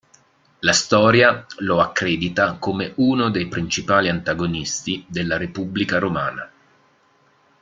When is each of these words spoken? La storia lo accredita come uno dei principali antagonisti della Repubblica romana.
La 0.61 0.73
storia 0.73 1.45
lo 1.59 1.79
accredita 1.79 2.53
come 2.57 2.93
uno 2.95 3.29
dei 3.29 3.47
principali 3.47 4.09
antagonisti 4.09 5.05
della 5.07 5.37
Repubblica 5.37 5.99
romana. 5.99 6.51